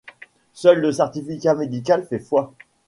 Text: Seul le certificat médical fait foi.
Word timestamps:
Seul 0.53 0.79
le 0.79 0.93
certificat 0.93 1.53
médical 1.53 2.03
fait 2.07 2.17
foi. 2.17 2.55